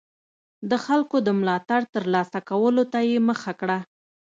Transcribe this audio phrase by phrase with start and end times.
[0.69, 3.77] د خلکو د ملاتړ ترلاسه کولو ته یې مخه کړه.